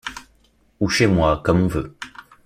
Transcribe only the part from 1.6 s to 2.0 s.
on veut.